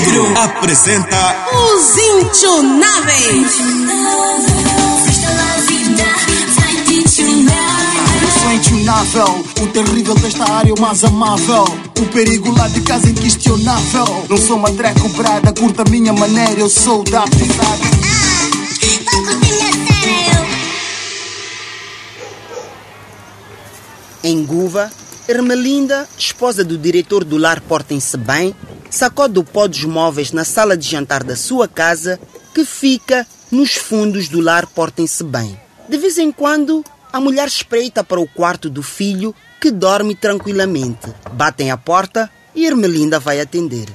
[0.00, 3.52] Negro apresenta Os Intionáveis.
[8.22, 11.64] Eu sou intunável, o terrível desta área é o mais amável.
[11.98, 14.24] O perigo lá de casa é inquestionável.
[14.28, 18.00] Não sou uma drag cobrada, curta a minha maneira, eu sou da pesada.
[24.24, 24.90] Em Guva,
[25.28, 28.54] Ermelinda, esposa do diretor do lar Portem-se Bem,
[28.90, 32.18] sacode o pó dos móveis na sala de jantar da sua casa,
[32.54, 35.58] que fica nos fundos do lar Portem-se Bem.
[35.88, 41.12] De vez em quando, a mulher espreita para o quarto do filho, que dorme tranquilamente.
[41.32, 43.86] Batem à porta e Ermelinda vai atender.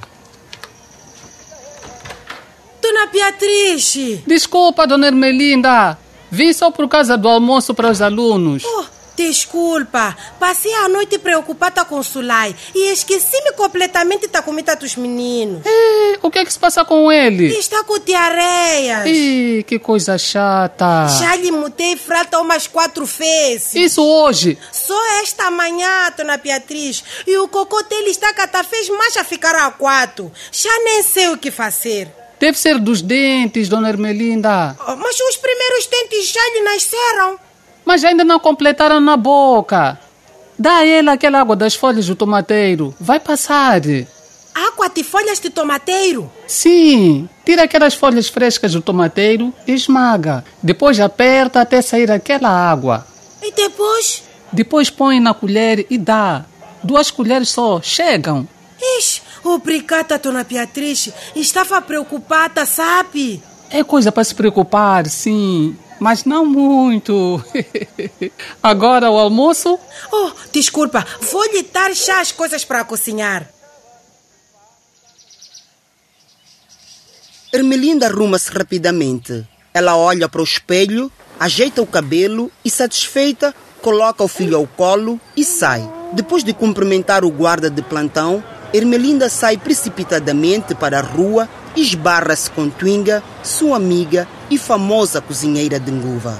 [2.80, 4.22] Dona Beatriz.
[4.26, 5.98] Desculpa, dona Ermelinda.
[6.30, 8.62] Vim só por causa do almoço para os alunos.
[8.64, 8.84] Oh,
[9.16, 10.16] desculpa.
[10.38, 15.62] Passei a noite preocupada com o Sulai e esqueci-me completamente da comida dos meninos.
[15.64, 17.46] Ih, o que é que se passa com ele?
[17.58, 19.06] Está com diarreias.
[19.06, 21.08] Ih, que coisa chata.
[21.18, 23.74] Já lhe mudei fralda umas quatro vezes.
[23.74, 24.58] Isso hoje.
[24.70, 27.02] Só esta manhã, dona Beatriz.
[27.26, 30.30] E o cocô dele está cada vez mais a ficar a quatro.
[30.52, 32.08] Já nem sei o que fazer.
[32.38, 34.76] Deve ser dos dentes, dona Ermelinda.
[34.86, 37.45] Oh, Mas os primeiros dentes já lhe nasceram.
[37.86, 39.98] Mas ainda não completaram na boca.
[40.58, 42.92] Dá a ele aquela água das folhas do tomateiro.
[43.00, 43.80] Vai passar.
[44.52, 46.30] Água de folhas de tomateiro.
[46.48, 50.44] Sim, tira aquelas folhas frescas do tomateiro e esmaga.
[50.60, 53.06] Depois aperta até sair aquela água.
[53.40, 54.24] E depois?
[54.52, 56.44] Depois põe na colher e dá.
[56.82, 58.48] Duas colheres só, chegam.
[58.98, 61.12] Ixi, obrigada, dona Beatriz.
[61.36, 63.42] Estava preocupada, sabe?
[63.70, 67.42] É coisa para se preocupar, sim, mas não muito.
[68.62, 69.78] Agora o almoço?
[70.12, 73.48] Oh, desculpa, vou lhe dar já as coisas para cozinhar.
[77.52, 79.46] Ermelinda arruma-se rapidamente.
[79.72, 85.20] Ela olha para o espelho, ajeita o cabelo e, satisfeita, coloca o filho ao colo
[85.36, 85.88] e sai.
[86.12, 88.42] Depois de cumprimentar o guarda de plantão,
[88.76, 95.80] Ermelinda sai precipitadamente para a rua e esbarra-se com Twinga, sua amiga e famosa cozinheira
[95.80, 96.38] de Nguva.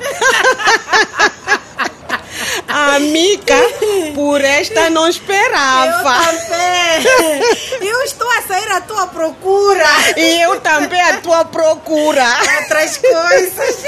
[2.66, 3.54] Amiga,
[4.14, 6.02] por esta não esperava.
[6.02, 7.42] também.
[7.80, 9.86] Eu estou a sair à tua procura.
[10.16, 12.26] E eu também à tua procura.
[12.62, 13.84] Outras coisas.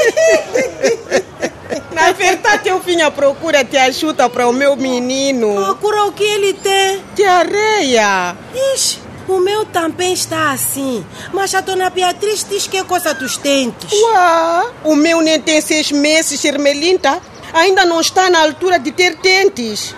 [1.96, 5.54] Na verdade, eu vim à procura de ajuda para o meu menino.
[5.54, 7.02] Procura o que ele tem.
[7.14, 8.36] Diarreia.
[8.74, 11.02] Ixi, o meu também está assim.
[11.32, 13.90] Mas a dona Beatriz diz que é coisa dos dentes.
[13.90, 17.18] Uá, o meu nem tem seis meses, Ermelinda.
[17.54, 19.94] Ainda não está na altura de ter dentes.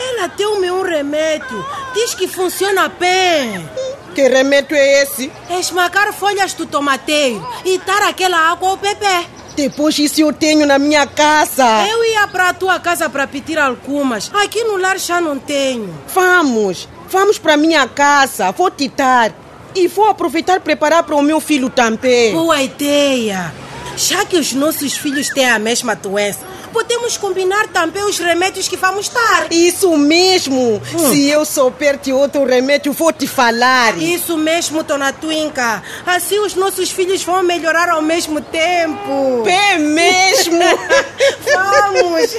[0.00, 1.66] Ela deu-me um remédio.
[1.92, 3.68] Diz que funciona bem.
[4.14, 5.30] Que remédio é esse?
[5.50, 9.35] Esmagar folhas do tomateiro e dar aquela água ao bebê.
[9.56, 11.64] Depois isso eu tenho na minha casa.
[11.88, 14.30] Eu ia para a tua casa para pedir algumas.
[14.34, 15.92] Aqui no lar já não tenho.
[16.14, 18.52] Vamos, vamos para minha casa.
[18.52, 19.32] Vou te dar.
[19.74, 22.32] E vou aproveitar preparar para o meu filho também.
[22.34, 23.52] Boa ideia.
[23.96, 26.40] Já que os nossos filhos têm a mesma doença,
[26.76, 29.50] podemos combinar também os remédios que vamos dar.
[29.50, 30.82] Isso mesmo.
[31.10, 33.96] Se eu souber de outro remédio, vou te falar.
[33.96, 35.82] Isso mesmo, dona Twinka.
[36.04, 39.42] Assim os nossos filhos vão melhorar ao mesmo tempo.
[39.42, 40.60] Bem mesmo.
[41.54, 42.36] Vamos!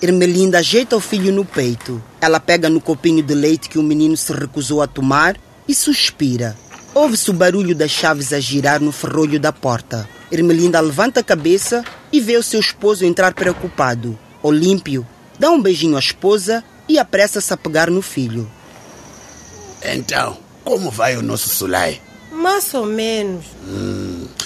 [0.00, 2.00] Ermelinda ajeita o filho no peito.
[2.20, 5.36] Ela pega no copinho de leite que o menino se recusou a tomar
[5.66, 6.56] e suspira.
[6.94, 10.06] Ouve-se o barulho das chaves a girar no ferrolho da porta.
[10.30, 11.82] Ermelinda levanta a cabeça
[12.12, 14.18] e vê o seu esposo entrar preocupado.
[14.42, 15.06] Olímpio
[15.38, 18.50] dá um beijinho à esposa e apressa-se a pegar no filho.
[19.82, 22.00] Então, como vai o nosso Sulai?
[22.30, 23.44] Mais ou menos.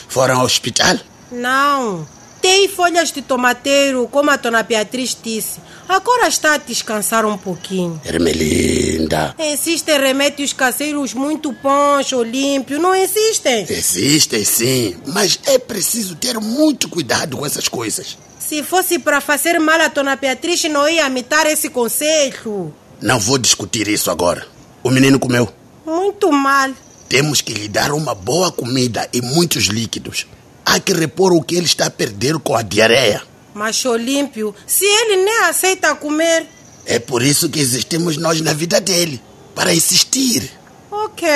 [0.09, 0.97] Foram ao hospital?
[1.31, 2.07] Não.
[2.47, 5.59] Tem folhas de tomateiro, como a dona Beatriz disse.
[5.89, 8.01] Agora está a descansar um pouquinho.
[8.05, 9.35] Ermelinda.
[9.37, 12.79] Existem remédios caseiros muito bons, Olímpio.
[12.79, 13.67] Não existem?
[13.69, 18.17] Existem sim, mas é preciso ter muito cuidado com essas coisas.
[18.39, 22.73] Se fosse para fazer mal a dona Beatriz, não ia me dar esse conselho.
[23.03, 24.47] Não vou discutir isso agora.
[24.85, 25.53] O menino comeu.
[25.85, 26.71] Muito mal.
[27.09, 30.29] Temos que lhe dar uma boa comida e muitos líquidos.
[30.77, 33.23] Há que repor o que ele está a perder com a diarreia.
[33.55, 36.47] Mas, Olímpio, se ele nem aceita comer.
[36.85, 39.19] É por isso que existimos nós na vida dele
[39.55, 40.51] para insistir.
[40.91, 41.27] Ok.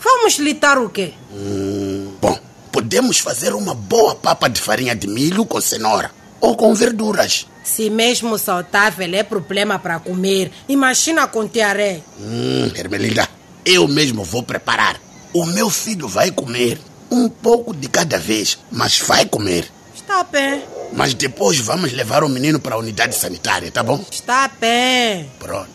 [0.00, 1.12] Vamos lhe dar o quê?
[2.20, 2.38] Bom,
[2.70, 7.48] podemos fazer uma boa papa de farinha de milho com cenoura ou com verduras.
[7.64, 12.04] Se mesmo saudável é problema para comer, imagina com diarreia.
[12.20, 13.28] Hum, Ermelinda,
[13.64, 15.00] eu mesmo vou preparar.
[15.32, 16.78] O meu filho vai comer
[17.10, 19.70] um pouco de cada vez, mas vai comer.
[19.94, 20.62] Está bem,
[20.92, 24.04] Mas depois vamos levar o menino para a unidade sanitária, tá bom?
[24.10, 25.30] está bem.
[25.38, 25.68] Pronto.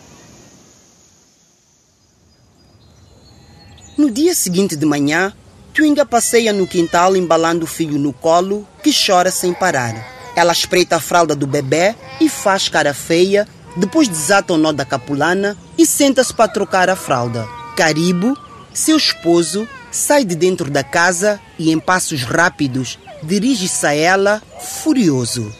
[3.96, 5.32] No dia seguinte de manhã,
[5.74, 9.94] Twinga passeia no quintal embalando o filho no colo, que chora sem parar.
[10.34, 13.46] Ela espreita a fralda do bebê e faz cara feia,
[13.76, 17.46] depois desata o nó da capulana e senta-se para trocar a fralda.
[17.76, 18.36] Caribo,
[18.72, 25.52] seu esposo, sai de dentro da casa e, em passos rápidos, dirige-se a ela, furioso.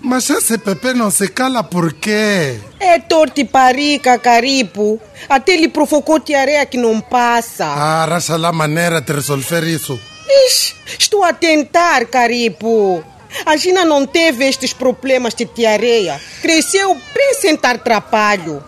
[0.00, 2.60] Mas esse Pepe não se cala por quê?
[2.78, 5.00] É tortiparica, caripo.
[5.26, 7.64] Até lhe provocou diarreia que não passa.
[7.64, 9.98] Ah, racha lá maneira de resolver isso.
[10.46, 13.02] Ixi, estou a tentar, caripo.
[13.46, 16.20] A Gina não teve estes problemas de diarreia.
[16.42, 17.00] Cresceu
[17.40, 18.62] sem dar trabalho.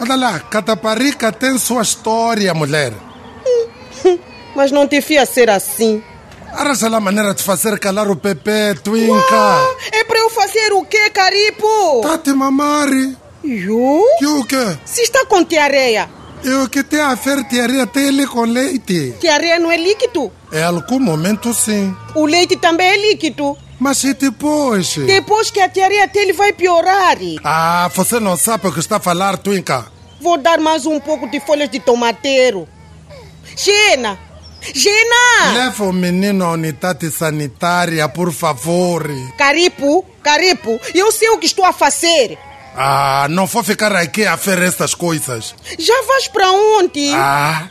[0.00, 2.92] Olha lá, Cataparica tem sua história, mulher.
[4.54, 6.02] Mas não devia ser assim.
[6.52, 9.22] Arranja lá maneira de fazer calar o Pepe, Twinka.
[9.30, 12.00] Ah, é para eu fazer o quê, caripo?
[12.02, 13.16] Tá te mamare.
[13.44, 14.02] Eu?
[14.20, 14.76] E o quê?
[14.84, 16.08] Se está com diarreia.
[16.42, 19.14] E o que tem a ver diarreia tem ele com leite?
[19.20, 20.32] Diarreia não é líquido.
[20.52, 21.94] Em algum momento, sim.
[22.14, 23.56] O leite também é líquido.
[23.78, 24.96] Mas e depois?
[24.96, 27.18] Depois que a diarreia dele vai piorar.
[27.44, 29.86] Ah, você não sabe o que está a falar, Twinka.
[30.20, 32.68] Vou dar mais um pouco de folhas de tomateiro.
[33.58, 34.16] Gena!
[34.72, 35.52] Gena!
[35.54, 39.08] Leva o menino à unidade sanitária, por favor.
[39.36, 42.38] Caripo, Caripo, eu sei o que estou a fazer.
[42.76, 45.54] Ah, não vou ficar aqui a ver estas coisas.
[45.78, 47.10] Já vais para onde?
[47.14, 47.68] Ah,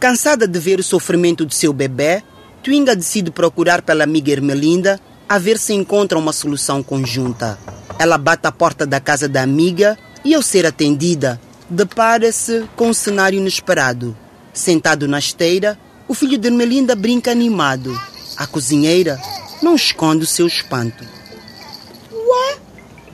[0.00, 2.22] Cansada de ver o sofrimento de seu bebê,
[2.62, 7.58] Twinga decide procurar pela amiga Ermelinda a ver se encontra uma solução conjunta.
[8.04, 11.40] Ela bate à porta da casa da amiga e, ao ser atendida,
[11.70, 14.14] depara-se com um cenário inesperado.
[14.52, 17.98] Sentado na esteira, o filho de Ermelinda brinca animado.
[18.36, 19.18] A cozinheira
[19.62, 21.02] não esconde o seu espanto.
[22.12, 22.58] Ué,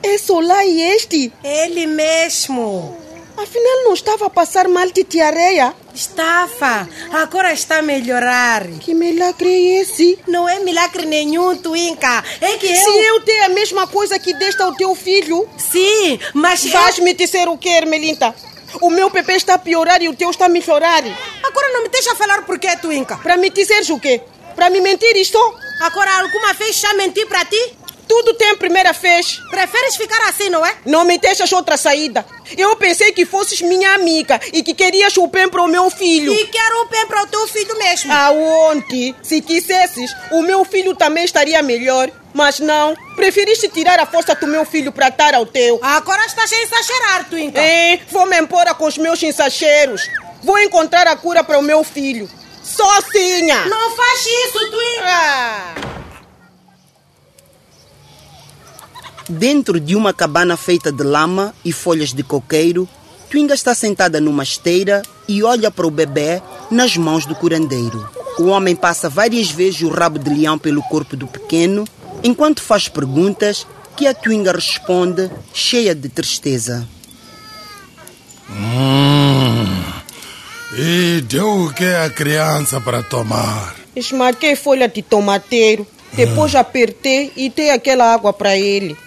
[0.03, 1.31] é Solá e este?
[1.41, 2.97] Ele mesmo.
[3.37, 5.73] Afinal, não estava a passar mal de diarreia?
[5.93, 8.65] Estava, agora está a melhorar.
[8.79, 10.17] Que milagre é esse?
[10.27, 12.23] Não é milagre nenhum, Twinka.
[12.39, 12.75] É que eu...
[12.75, 16.71] Se eu der a mesma coisa que deste ao teu filho, Sim, mas eu...
[16.71, 18.33] vais me dizer o que, Ermelinda?
[18.81, 21.03] O meu bebê está a piorar e o teu está a melhorar.
[21.43, 23.17] Agora não me deixa falar por quê, Twinka.
[23.17, 24.21] Para me dizeres o quê?
[24.55, 25.37] Para me mentir isto?
[25.81, 27.73] Agora alguma vez já menti para ti?
[28.07, 29.39] Tudo tem primeira vez.
[29.49, 30.75] Preferes ficar assim, não é?
[30.85, 32.25] Não me deixas outra saída.
[32.57, 36.33] Eu pensei que fosses minha amiga e que querias o bem para o meu filho.
[36.33, 38.11] E quero o bem para o teu filho mesmo.
[38.11, 39.15] Aonde?
[39.21, 42.09] Se quisesses, o meu filho também estaria melhor.
[42.33, 45.79] Mas não, preferiste tirar a força do meu filho para dar ao teu.
[45.81, 47.59] Agora estás a exagerar, Twinka.
[47.59, 50.07] É, vou-me embora com os meus exageros.
[50.43, 52.29] Vou encontrar a cura para o meu filho.
[52.63, 53.65] Sozinha!
[53.65, 55.05] Não faz isso, Twinka.
[55.05, 56.00] Ah.
[59.29, 62.87] Dentro de uma cabana feita de lama e folhas de coqueiro,
[63.29, 68.09] Twinga está sentada numa esteira e olha para o bebê nas mãos do curandeiro.
[68.37, 71.85] O homem passa várias vezes o rabo de leão pelo corpo do pequeno,
[72.23, 73.65] enquanto faz perguntas
[73.95, 76.87] que a Twinga responde, cheia de tristeza.
[80.77, 83.75] e deu o que a criança para tomar?
[83.95, 85.85] Esmaquei folha de tomateiro.
[86.13, 88.97] Depois apertei e dei aquela água para ele.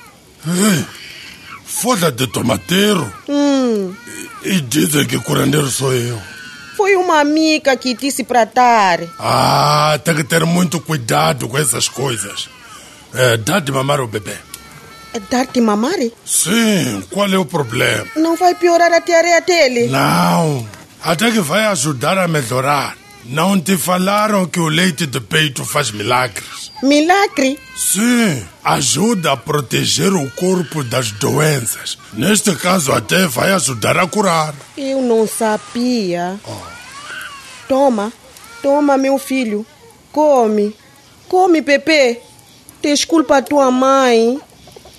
[1.65, 3.13] Folha de tomateiro?
[3.29, 3.95] Hum,
[4.43, 6.21] E dizem que curandeiro sou eu.
[6.77, 9.01] foi uma amiga que disse para dar.
[9.19, 12.49] Ah, tem que ter muito cuidado com essas coisas.
[13.15, 14.37] É, dá de mamar o bebê.
[15.31, 15.95] Dar-te mamar?
[16.27, 18.05] Sim, qual é o problema?
[18.17, 19.87] Não vai piorar a diarreia dele?
[19.87, 20.69] Não,
[21.03, 22.97] até que vai ajudar a melhorar.
[23.27, 26.71] Não te falaram que o leite de peito faz milagres?
[26.83, 27.59] Milagre?
[27.75, 31.97] Sim, ajuda a proteger o corpo das doenças.
[32.13, 34.55] Neste caso, até vai ajudar a curar.
[34.77, 36.39] Eu não sabia.
[37.67, 38.13] Toma,
[38.63, 39.65] toma, meu filho.
[40.13, 40.77] Come.
[41.27, 42.21] Come, Pepe.
[42.83, 44.39] Desculpa a tua mãe.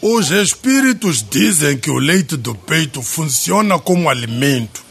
[0.01, 4.84] Os espíritos dizem que o leite do peito funciona como alimento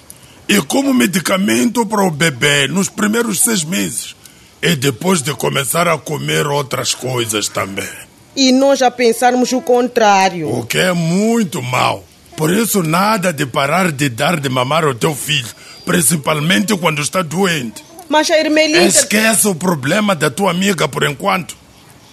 [0.48, 4.14] e como medicamento para o bebê nos primeiros seis meses.
[4.62, 7.88] E depois de começar a comer outras coisas também.
[8.34, 10.48] E nós já pensarmos o contrário.
[10.50, 12.04] O que é muito mal.
[12.36, 15.48] Por isso, nada de parar de dar de mamar ao teu filho,
[15.84, 17.84] principalmente quando está doente.
[18.08, 18.84] Mas a Ermelinda...
[18.84, 21.56] Esquece o problema da tua amiga por enquanto.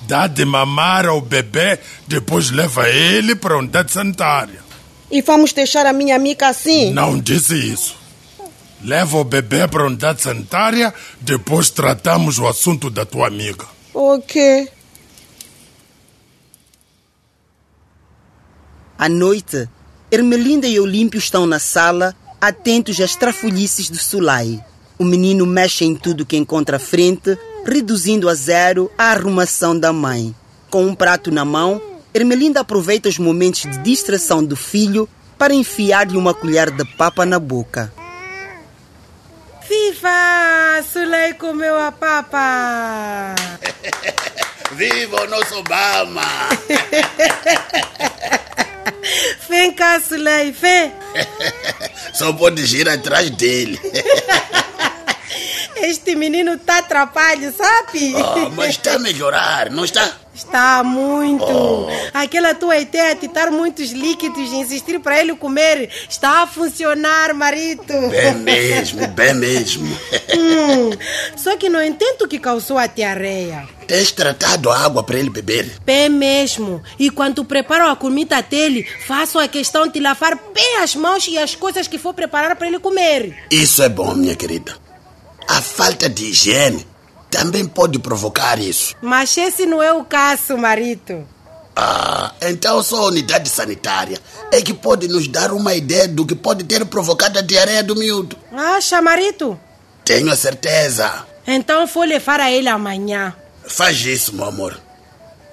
[0.08, 4.60] Dá de mamar ao bebê, depois leva ele para a unidade sanitária.
[5.10, 6.92] E vamos deixar a minha amiga assim?
[6.92, 8.01] Não disse isso.
[8.84, 13.66] Leva o bebê para a unidade sanitária, depois tratamos o assunto da tua amiga.
[13.94, 14.70] Ok.
[18.98, 19.68] À noite,
[20.12, 24.64] Ermelinda e Olímpio estão na sala, atentos às trafolhices de Sulai.
[24.98, 29.92] O menino mexe em tudo que encontra à frente, reduzindo a zero a arrumação da
[29.94, 30.36] mãe.
[30.70, 31.82] Com um prato na mão,
[32.14, 35.08] Ermelinda aproveita os momentos de distração do filho
[35.38, 37.92] para enfiar-lhe uma colher de papa na boca.
[39.72, 40.84] Viva!
[40.84, 43.34] Sulei comeu a papa!
[44.76, 46.22] Viva o nosso Obama!
[49.48, 50.92] Vem cá, Sulei, vem!
[52.14, 53.80] Só pode ir atrás dele.
[55.82, 58.14] Este menino tá atrapalho, sabe?
[58.16, 60.12] Oh, mas está a melhorar, não está?
[60.34, 61.44] Está muito.
[61.44, 61.88] Oh.
[62.14, 67.34] Aquela tua ideia de dar muitos líquidos e insistir para ele comer está a funcionar,
[67.34, 67.84] marido.
[68.10, 69.88] Bem mesmo, bem mesmo.
[70.34, 70.92] Hum,
[71.36, 73.68] só que não entendo o que causou a diarreia.
[73.86, 75.70] Tens tratado a água para ele beber?
[75.86, 76.82] Bem mesmo.
[76.98, 81.38] E quando preparo a comida dele, faço a questão de lavar bem as mãos e
[81.38, 83.44] as coisas que for preparar para ele comer.
[83.52, 84.74] Isso é bom, minha querida.
[85.48, 86.86] A falta de higiene
[87.30, 88.96] também pode provocar isso.
[89.02, 91.28] Mas esse não é o caso, marido.
[91.76, 94.20] Ah, então só a unidade sanitária
[94.52, 97.96] é que pode nos dar uma ideia do que pode ter provocado a diarreia do
[97.96, 98.38] miúdo.
[98.52, 99.60] Acha, marido?
[100.04, 101.26] Tenho a certeza.
[101.48, 103.34] Então vou levar a ele amanhã.
[103.66, 104.80] Faz isso, meu amor.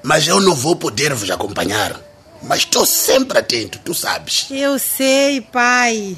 [0.02, 1.98] Mas eu não vou poder vos acompanhar.
[2.42, 4.46] Mas estou sempre atento, tu sabes.
[4.50, 6.16] Eu sei, pai.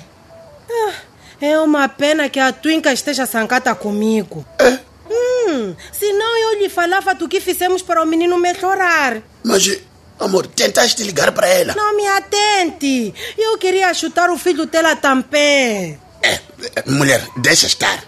[0.71, 0.93] Ah,
[1.41, 4.45] é uma pena que a Twinka esteja sangata comigo.
[4.59, 4.79] É?
[5.11, 9.23] Hum, senão eu lhe falava do que fizemos para o menino melhorar.
[9.43, 9.81] Mas,
[10.19, 11.75] amor, tentaste ligar para ela?
[11.75, 13.15] Não me atente.
[13.37, 15.99] Eu queria chutar o filho dela também.
[16.23, 16.41] É,
[16.87, 18.05] mulher, deixa estar.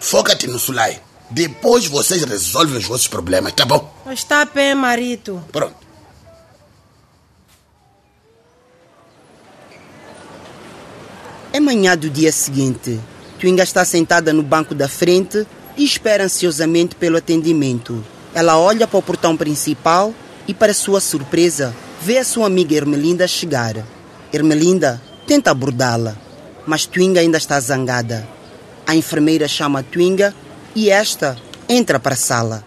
[0.00, 1.00] Foca-te no Sulai.
[1.28, 3.92] Depois vocês resolvem os vossos problemas, tá bom?
[4.10, 5.44] Está bem, marido.
[5.50, 5.85] Pronto.
[11.56, 13.00] É manhã do dia seguinte.
[13.40, 18.04] Twinga está sentada no banco da frente e espera ansiosamente pelo atendimento.
[18.34, 20.12] Ela olha para o portão principal
[20.46, 23.74] e, para sua surpresa, vê a sua amiga Ermelinda chegar.
[24.30, 26.14] Ermelinda tenta abordá-la,
[26.66, 28.28] mas Twinga ainda está zangada.
[28.86, 30.34] A enfermeira chama a Twinga
[30.74, 31.38] e esta
[31.70, 32.66] entra para a sala.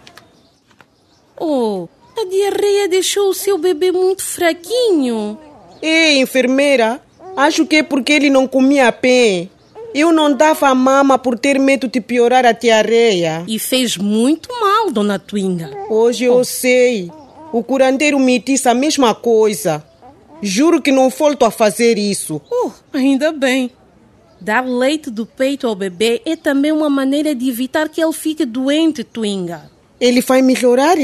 [1.38, 1.86] Oh,
[2.18, 5.38] a diarreia deixou o seu bebê muito fraquinho.
[5.80, 7.00] Ei, enfermeira,
[7.40, 9.50] acho que é porque ele não comia bem.
[9.92, 13.44] Eu não dava a mama por ter medo de piorar a diarreia.
[13.48, 15.70] E fez muito mal, dona Twinga.
[15.88, 17.10] Hoje eu sei.
[17.52, 19.84] O curandeiro me disse a mesma coisa.
[20.40, 22.40] Juro que não volto a fazer isso.
[22.50, 23.70] Oh, ainda bem.
[24.40, 28.46] Dar leite do peito ao bebê é também uma maneira de evitar que ele fique
[28.46, 29.70] doente, Twinga.
[30.00, 30.96] Ele vai melhorar?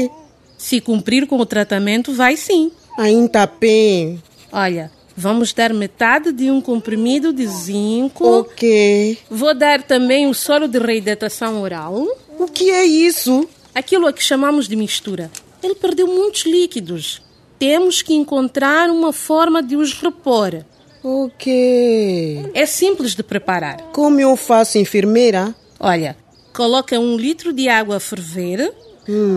[0.57, 2.71] Se cumprir com o tratamento, vai sim.
[2.97, 4.19] Ainda bem.
[4.51, 8.41] Olha, vamos dar metade de um comprimido de zinco.
[8.41, 9.17] Ok.
[9.29, 12.07] Vou dar também o soro de reidratação oral.
[12.37, 13.49] O que é isso?
[13.73, 15.31] Aquilo a que chamamos de mistura.
[15.61, 17.21] Ele perdeu muitos líquidos.
[17.57, 20.63] Temos que encontrar uma forma de os repor.
[21.03, 22.51] Ok.
[22.53, 23.77] É simples de preparar.
[23.91, 25.55] Como eu faço, enfermeira?
[25.79, 26.15] Olha,
[26.53, 28.71] coloca um litro de água a ferver,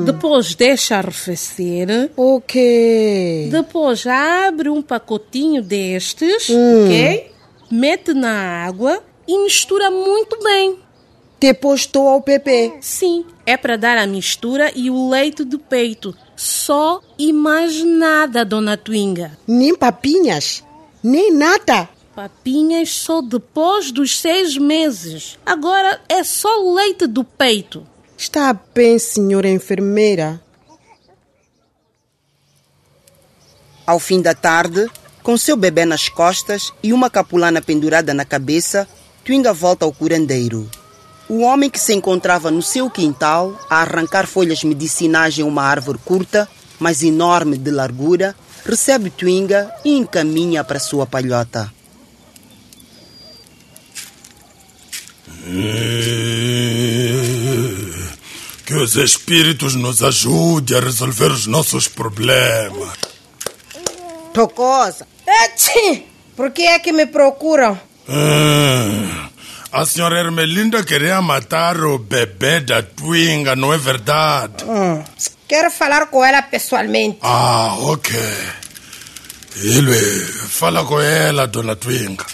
[0.05, 3.49] depois deixa arrefecer, Ok.
[3.50, 7.31] depois abre um pacotinho destes, ok?
[7.71, 10.79] Mete na água e mistura muito bem.
[11.39, 12.75] Depois estou ao PP.
[12.81, 16.15] Sim, é para dar a mistura e o leite do peito.
[16.37, 19.39] Só e mais nada, dona Twinga.
[19.47, 20.62] Nem papinhas.
[21.03, 21.89] Nem nada.
[22.15, 25.39] Papinhas só depois dos seis meses.
[25.47, 27.87] Agora é só leite do peito.
[28.21, 30.39] Está bem, senhora enfermeira.
[33.87, 34.87] Ao fim da tarde,
[35.23, 38.87] com seu bebê nas costas e uma capulana pendurada na cabeça,
[39.25, 40.71] Twinga volta ao curandeiro.
[41.31, 45.99] O homem que se encontrava no seu quintal a arrancar folhas medicinais em uma árvore
[46.05, 46.47] curta,
[46.79, 48.37] mas enorme de largura,
[48.67, 51.73] recebe Twinga e encaminha para sua palhota.
[58.71, 62.91] Que os espíritos nos ajudem a resolver os nossos problemas.
[64.33, 65.09] Tocosa.
[65.27, 66.07] Eti!
[66.37, 67.77] Por que é que me procuram?
[68.09, 69.29] Ah,
[69.73, 74.62] A senhora Ermelinda queria matar o bebê da Twinga, não é verdade?
[74.65, 75.03] Hum,
[75.49, 77.19] quero falar com ela pessoalmente.
[77.23, 78.15] Ah, ok.
[79.57, 79.99] Ele,
[80.49, 82.25] fala com ela, dona Twinga.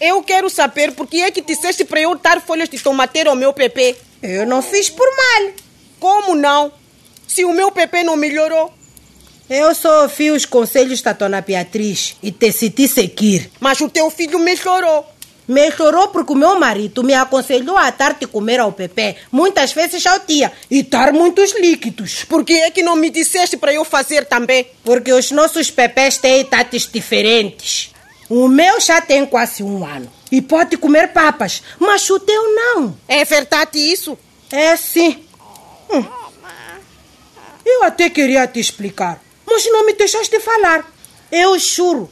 [0.00, 3.36] Eu quero saber por que é que disseste para eu dar folhas de tomateiro ao
[3.36, 3.96] meu Pepe.
[4.26, 5.52] Eu não fiz por mal.
[6.00, 6.72] Como não?
[7.28, 8.72] Se o meu Pepe não melhorou.
[9.50, 13.50] Eu só ouvi os conselhos da dona Beatriz e decidi seguir.
[13.60, 15.04] Mas o teu filho melhorou.
[15.46, 20.06] Melhorou porque o meu marido me aconselhou a dar de comer ao Pepe, muitas vezes
[20.06, 22.24] ao dia, e dar muitos líquidos.
[22.24, 24.66] Por que é que não me disseste para eu fazer também?
[24.82, 27.93] Porque os nossos Pepés têm idades diferentes.
[28.28, 32.96] O meu já tem quase um ano e pode comer papas, mas o teu não.
[33.06, 34.18] É verdade isso?
[34.50, 35.24] É sim.
[35.90, 36.04] Hum.
[37.64, 40.90] Eu até queria te explicar, mas não me deixaste falar.
[41.30, 42.10] Eu juro.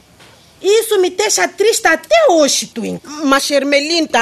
[0.61, 2.99] Isso me deixa triste até hoje, Twin.
[3.25, 4.19] Mas Ermelinda...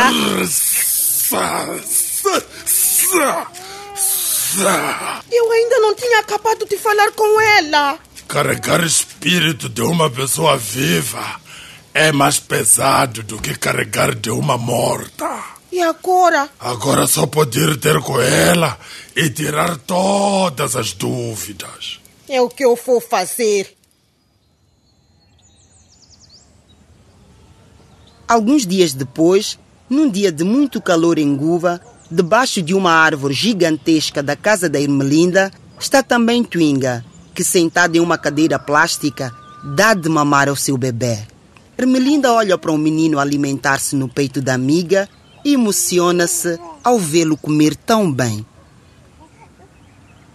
[5.31, 8.00] Eu ainda não tinha acabado de falar com ela.
[8.27, 11.39] Carregar espírito de uma pessoa viva
[11.93, 15.43] é mais pesado do que carregar de uma morta.
[15.71, 16.50] E agora?
[16.60, 18.77] Agora só poder ter com ela
[19.15, 22.00] e tirar todas as dúvidas.
[22.27, 23.75] É o que eu vou fazer.
[28.27, 34.24] Alguns dias depois, num dia de muito calor em Guva, debaixo de uma árvore gigantesca
[34.24, 39.33] da casa da Irmelinda, está também Twinga, que sentada em uma cadeira plástica,
[39.75, 41.27] dá de mamar ao seu bebê.
[41.81, 45.09] Ermelinda olha para o um menino alimentar-se no peito da amiga
[45.43, 48.45] e emociona-se ao vê-lo comer tão bem.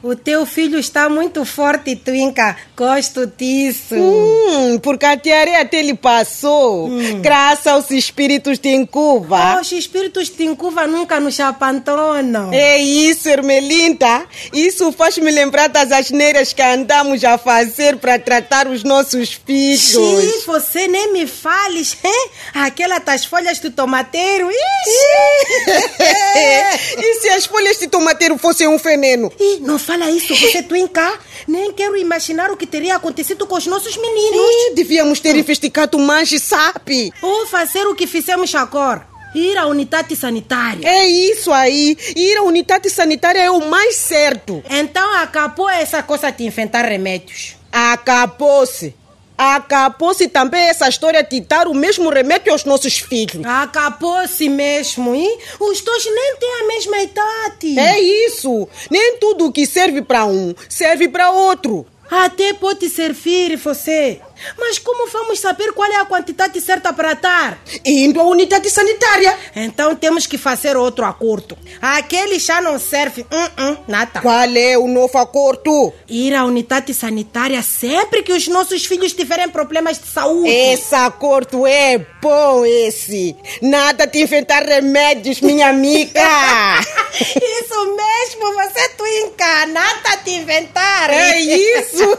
[0.07, 2.57] O teu filho está muito forte, Twinka.
[2.77, 3.97] Gosto disso.
[3.97, 6.87] Hum, porque a tiareia até lhe passou.
[6.87, 7.21] Hum.
[7.21, 9.61] Graças aos espíritos de Incuba.
[9.61, 12.53] Os espíritos de Incuba nunca nos apantonam.
[12.53, 14.27] É isso, Ermelinda.
[14.53, 19.81] Isso faz-me lembrar das asneiras que andamos a fazer para tratar os nossos filhos.
[19.81, 22.29] Sim, você nem me fales, hein?
[22.55, 24.49] Aquela das folhas de tomateiro.
[24.49, 25.67] Ixi!
[26.97, 29.33] e se as folhas de tomateiro fossem um veneno?
[29.41, 31.19] Ih, não faz Fala isso, você Twinka.
[31.49, 34.37] Nem quero imaginar o que teria acontecido com os nossos meninos.
[34.37, 37.11] Ih, devíamos ter investigado mais, sabe?
[37.23, 39.07] Ou fazer o que fizemos agora.
[39.35, 40.87] Ir à unidade sanitária.
[40.87, 41.97] É isso aí.
[42.15, 44.63] Ir à unidade sanitária é o mais certo.
[44.69, 47.57] Então acabou essa coisa de inventar remédios.
[47.73, 48.95] Acabou-se.
[49.37, 53.45] Acabou-se também essa história de dar o mesmo remédio aos nossos filhos.
[53.45, 55.39] Acabou-se mesmo, hein?
[55.61, 57.79] Os dois nem têm a mesma idade.
[57.79, 58.69] É isso.
[58.91, 61.87] Nem tudo que serve para um serve para outro.
[62.11, 64.21] Até pode servir você.
[64.59, 67.59] Mas como vamos saber qual é a quantidade certa para dar?
[67.85, 69.37] Indo à unidade sanitária.
[69.55, 71.57] Então temos que fazer outro acordo.
[71.81, 73.23] Aquele já não serve.
[73.23, 74.21] Uh -uh, nada.
[74.21, 75.93] Qual é o novo acordo?
[76.09, 80.49] Ir à unidade sanitária sempre que os nossos filhos tiverem problemas de saúde.
[80.49, 83.37] Esse acordo é bom, esse.
[83.63, 86.21] Nada de inventar remédios, minha amiga.
[87.21, 89.67] isso mesmo, você twinka.
[89.67, 91.11] Nada de inventar.
[91.11, 92.19] É isso.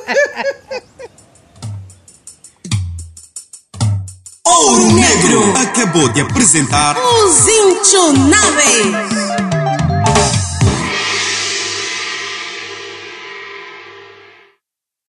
[4.47, 9.56] Ouro Negro acabou de apresentar Os Intionáveis.